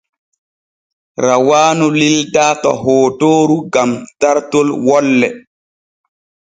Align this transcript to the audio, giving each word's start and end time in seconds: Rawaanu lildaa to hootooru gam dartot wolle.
Rawaanu 1.25 1.85
lildaa 1.99 2.53
to 2.61 2.69
hootooru 2.83 3.57
gam 3.73 3.89
dartot 4.19 4.67
wolle. 4.87 5.27